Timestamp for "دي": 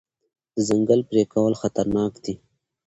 2.23-2.33